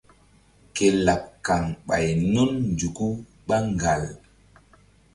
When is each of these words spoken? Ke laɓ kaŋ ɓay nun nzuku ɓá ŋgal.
Ke 0.75 0.87
laɓ 1.05 1.21
kaŋ 1.45 1.63
ɓay 1.87 2.07
nun 2.33 2.51
nzuku 2.73 3.07
ɓá 3.47 3.57
ŋgal. 3.71 4.03